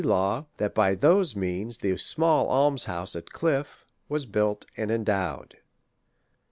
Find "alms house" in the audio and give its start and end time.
2.47-3.15